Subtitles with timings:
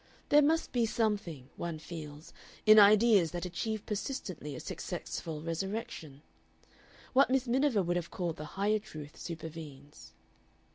[0.29, 2.33] There must be something, one feels,
[2.65, 6.23] in ideas that achieve persistently a successful resurrection.
[7.13, 10.13] What Miss Miniver would have called the Higher Truth supervenes.